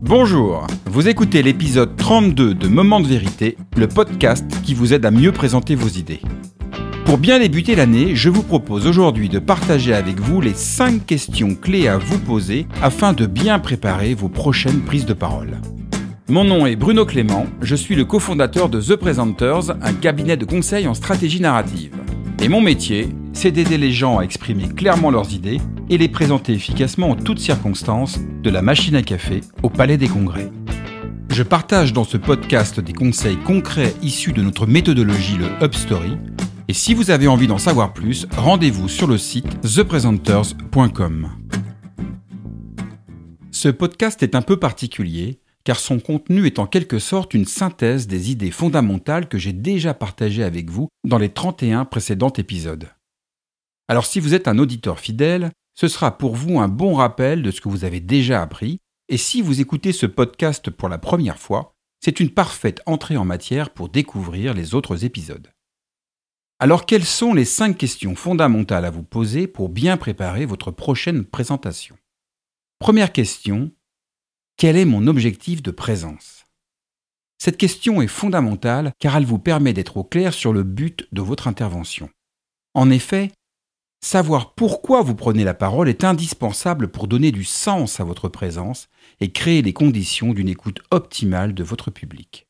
[0.00, 5.10] Bonjour, vous écoutez l'épisode 32 de Moment de vérité, le podcast qui vous aide à
[5.10, 6.20] mieux présenter vos idées.
[7.04, 11.56] Pour bien débuter l'année, je vous propose aujourd'hui de partager avec vous les 5 questions
[11.56, 15.58] clés à vous poser afin de bien préparer vos prochaines prises de parole.
[16.28, 20.44] Mon nom est Bruno Clément, je suis le cofondateur de The Presenters, un cabinet de
[20.44, 21.96] conseil en stratégie narrative.
[22.40, 25.60] Et mon métier, c'est d'aider les gens à exprimer clairement leurs idées
[25.90, 30.06] et les présenter efficacement en toutes circonstances, de la machine à café au palais des
[30.06, 30.50] congrès.
[31.30, 36.16] Je partage dans ce podcast des conseils concrets issus de notre méthodologie, le Upstory.
[36.68, 41.30] Et si vous avez envie d'en savoir plus, rendez-vous sur le site thepresenters.com.
[43.50, 48.06] Ce podcast est un peu particulier car son contenu est en quelque sorte une synthèse
[48.06, 52.88] des idées fondamentales que j'ai déjà partagées avec vous dans les 31 précédents épisodes.
[53.86, 57.50] Alors si vous êtes un auditeur fidèle, ce sera pour vous un bon rappel de
[57.50, 58.78] ce que vous avez déjà appris,
[59.10, 63.26] et si vous écoutez ce podcast pour la première fois, c'est une parfaite entrée en
[63.26, 65.52] matière pour découvrir les autres épisodes.
[66.60, 71.26] Alors quelles sont les 5 questions fondamentales à vous poser pour bien préparer votre prochaine
[71.26, 71.98] présentation?
[72.78, 73.70] Première question,
[74.58, 76.44] quel est mon objectif de présence?
[77.40, 81.22] Cette question est fondamentale car elle vous permet d'être au clair sur le but de
[81.22, 82.10] votre intervention.
[82.74, 83.30] En effet,
[84.04, 88.88] savoir pourquoi vous prenez la parole est indispensable pour donner du sens à votre présence
[89.20, 92.48] et créer les conditions d'une écoute optimale de votre public.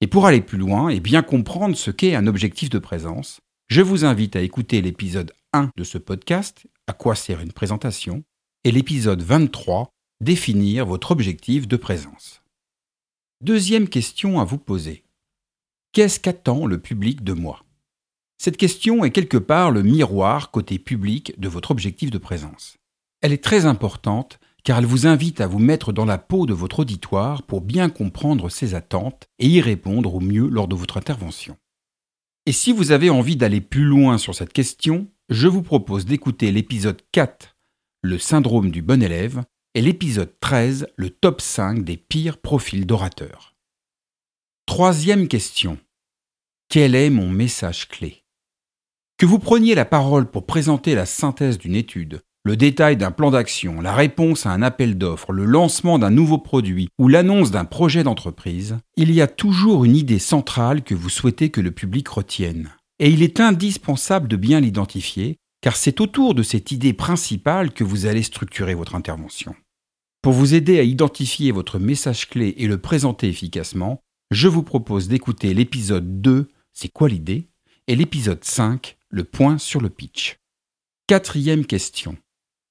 [0.00, 3.82] Et pour aller plus loin et bien comprendre ce qu'est un objectif de présence, je
[3.82, 8.22] vous invite à écouter l'épisode 1 de ce podcast, À quoi sert une présentation,
[8.62, 9.90] et l'épisode 23,
[10.20, 12.42] définir votre objectif de présence.
[13.40, 15.04] Deuxième question à vous poser.
[15.92, 17.64] Qu'est-ce qu'attend le public de moi?
[18.36, 22.78] Cette question est quelque part le miroir côté public de votre objectif de présence.
[23.20, 26.52] Elle est très importante car elle vous invite à vous mettre dans la peau de
[26.52, 30.96] votre auditoire pour bien comprendre ses attentes et y répondre au mieux lors de votre
[30.96, 31.56] intervention.
[32.44, 36.50] Et si vous avez envie d'aller plus loin sur cette question, je vous propose d'écouter
[36.50, 37.56] l'épisode 4,
[38.02, 43.54] Le syndrome du bon élève, et l'épisode 13, le top 5 des pires profils d'orateurs.
[44.66, 45.78] Troisième question.
[46.68, 48.24] Quel est mon message clé?
[49.16, 53.30] Que vous preniez la parole pour présenter la synthèse d'une étude, le détail d'un plan
[53.30, 57.64] d'action, la réponse à un appel d'offres, le lancement d'un nouveau produit ou l'annonce d'un
[57.64, 62.08] projet d'entreprise, il y a toujours une idée centrale que vous souhaitez que le public
[62.08, 62.70] retienne.
[63.00, 67.84] Et il est indispensable de bien l'identifier car c'est autour de cette idée principale que
[67.84, 69.54] vous allez structurer votre intervention.
[70.22, 75.08] Pour vous aider à identifier votre message clé et le présenter efficacement, je vous propose
[75.08, 77.48] d'écouter l'épisode 2, C'est quoi l'idée
[77.86, 80.36] et l'épisode 5, Le point sur le pitch.
[81.06, 82.16] Quatrième question.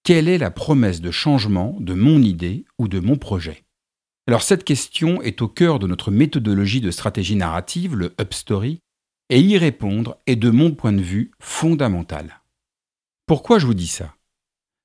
[0.04, 3.64] Quelle est la promesse de changement de mon idée ou de mon projet?
[4.28, 8.80] Alors cette question est au cœur de notre méthodologie de stratégie narrative, le Upstory,
[9.30, 12.42] et y répondre est de mon point de vue fondamental.
[13.28, 14.16] Pourquoi je vous dis ça?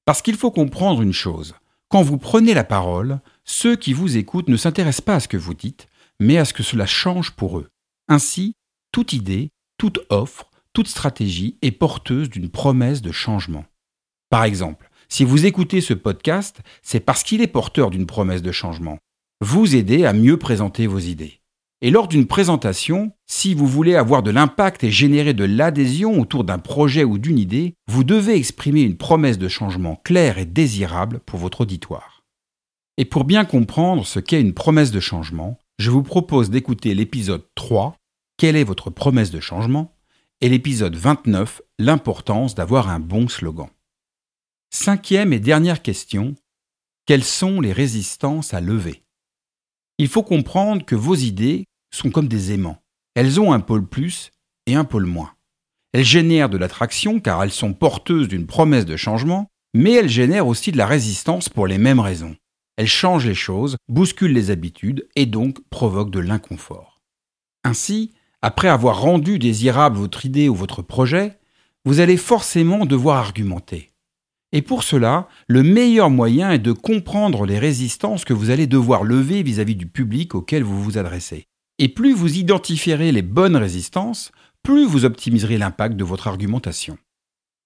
[0.05, 1.55] Parce qu'il faut comprendre une chose.
[1.89, 5.37] Quand vous prenez la parole, ceux qui vous écoutent ne s'intéressent pas à ce que
[5.37, 5.87] vous dites,
[6.19, 7.69] mais à ce que cela change pour eux.
[8.09, 8.57] Ainsi,
[8.91, 13.65] toute idée, toute offre, toute stratégie est porteuse d'une promesse de changement.
[14.29, 18.51] Par exemple, si vous écoutez ce podcast, c'est parce qu'il est porteur d'une promesse de
[18.51, 18.99] changement.
[19.41, 21.42] Vous aider à mieux présenter vos idées.
[21.85, 26.45] Et lors d'une présentation, si vous voulez avoir de l'impact et générer de l'adhésion autour
[26.45, 31.19] d'un projet ou d'une idée, vous devez exprimer une promesse de changement claire et désirable
[31.27, 32.23] pour votre auditoire.
[32.99, 37.45] Et pour bien comprendre ce qu'est une promesse de changement, je vous propose d'écouter l'épisode
[37.57, 37.97] 3,
[38.37, 39.93] Quelle est votre promesse de changement?
[40.41, 43.69] et l'épisode 29, L'importance d'avoir un bon slogan.
[44.71, 46.37] Cinquième et dernière question,
[47.07, 49.03] quelles sont les résistances à lever?
[49.99, 52.83] Il faut comprendre que vos idées sont comme des aimants.
[53.15, 54.31] Elles ont un pôle plus
[54.67, 55.33] et un pôle moins.
[55.93, 60.47] Elles génèrent de l'attraction car elles sont porteuses d'une promesse de changement, mais elles génèrent
[60.47, 62.37] aussi de la résistance pour les mêmes raisons.
[62.77, 67.03] Elles changent les choses, bousculent les habitudes et donc provoquent de l'inconfort.
[67.65, 71.39] Ainsi, après avoir rendu désirable votre idée ou votre projet,
[71.85, 73.91] vous allez forcément devoir argumenter.
[74.53, 79.05] Et pour cela, le meilleur moyen est de comprendre les résistances que vous allez devoir
[79.05, 81.47] lever vis-à-vis -vis du public auquel vous vous adressez.
[81.83, 84.31] Et plus vous identifierez les bonnes résistances,
[84.63, 86.97] plus vous optimiserez l'impact de votre argumentation.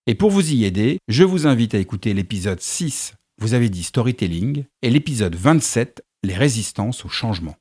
[0.07, 3.83] Et pour vous y aider, je vous invite à écouter l'épisode 6, vous avez dit
[3.83, 7.57] storytelling, et l'épisode 27, les résistances au changement.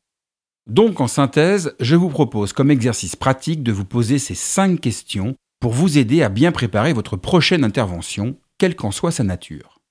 [0.65, 5.35] Donc en synthèse, je vous propose comme exercice pratique de vous poser ces 5 questions
[5.59, 9.81] pour vous aider à bien préparer votre prochaine intervention, quelle qu'en soit sa nature.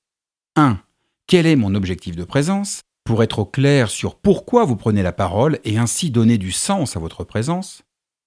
[0.57, 0.81] 1.
[1.27, 2.81] Quel est mon objectif de présence?
[3.05, 6.97] Pour être au clair sur pourquoi vous prenez la parole et ainsi donner du sens
[6.97, 7.83] à votre présence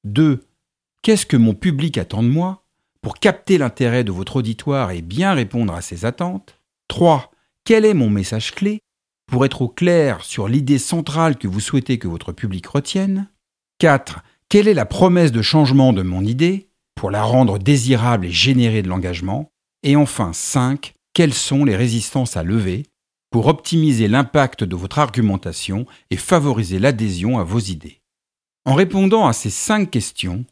[0.05, 0.43] 2.
[1.01, 2.63] Qu'est-ce que mon public attend de moi
[3.01, 6.59] pour capter l'intérêt de votre auditoire et bien répondre à ses attentes?
[6.89, 7.31] 3.
[7.63, 8.81] Quel est mon message clé
[9.27, 13.29] pour être au clair sur l'idée centrale que vous souhaitez que votre public retienne?
[13.79, 14.21] 4.
[14.49, 18.81] Quelle est la promesse de changement de mon idée pour la rendre désirable et générer
[18.81, 19.49] de l'engagement?
[19.83, 20.93] Et enfin 5.
[21.13, 22.83] Quelles sont les résistances à lever
[23.29, 28.01] pour optimiser l'impact de votre argumentation et favoriser l'adhésion à vos idées.
[28.65, 30.45] En répondant à ces cinq questions,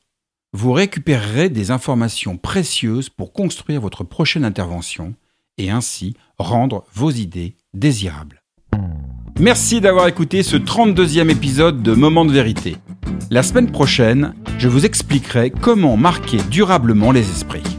[0.54, 5.14] vous récupérerez des informations précieuses pour construire votre prochaine intervention
[5.58, 8.42] et ainsi rendre vos idées désirables.
[9.40, 12.78] Merci d'avoir écouté ce 32e épisode de Moment de vérité.
[13.30, 17.75] La semaine prochaine, je vous expliquerai comment marquer durablement les esprits.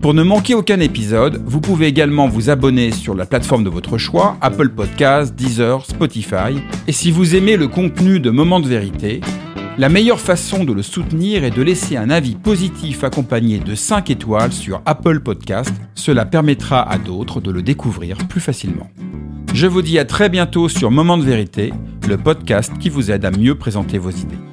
[0.00, 3.98] Pour ne manquer aucun épisode, vous pouvez également vous abonner sur la plateforme de votre
[3.98, 6.62] choix, Apple Podcasts, Deezer, Spotify.
[6.86, 9.20] Et si vous aimez le contenu de Moment de vérité,
[9.78, 14.10] la meilleure façon de le soutenir est de laisser un avis positif accompagné de 5
[14.10, 15.72] étoiles sur Apple Podcast.
[15.94, 18.90] Cela permettra à d'autres de le découvrir plus facilement.
[19.54, 21.72] Je vous dis à très bientôt sur Moment de vérité,
[22.08, 24.47] le podcast qui vous aide à mieux présenter vos idées.